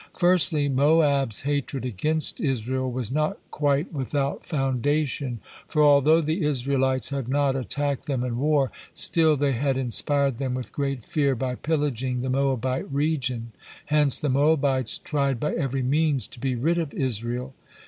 Firstly, 0.17 0.67
Moab's 0.67 1.43
hatred 1.43 1.85
against 1.85 2.39
Israel 2.41 2.91
was 2.91 3.11
not 3.11 3.37
quite 3.51 3.93
without 3.93 4.43
foundation, 4.47 5.41
for 5.67 5.83
although 5.83 6.21
the 6.21 6.41
Israelites 6.43 7.11
had 7.11 7.27
not 7.27 7.55
attacked 7.55 8.07
them 8.07 8.23
in 8.23 8.39
war, 8.39 8.71
still 8.95 9.37
they 9.37 9.51
had 9.51 9.77
inspired 9.77 10.39
them 10.39 10.55
with 10.55 10.71
great 10.73 11.03
fear 11.03 11.35
by 11.35 11.53
pillaging 11.53 12.21
the 12.21 12.31
Moabite 12.31 12.91
region, 12.91 13.51
hence 13.93 14.17
the 14.17 14.27
Moabites 14.29 14.97
tried 14.97 15.39
by 15.39 15.53
every 15.53 15.83
means 15.83 16.27
to 16.29 16.39
be 16.39 16.55
rid 16.55 16.79
of 16.79 16.95
Israel. 16.95 17.53